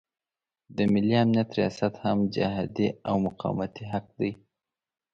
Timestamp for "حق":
3.91-4.07